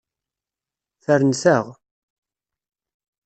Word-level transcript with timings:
Fernet-aɣ! 1.03 1.65